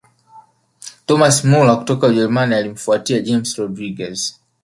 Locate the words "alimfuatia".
2.55-3.21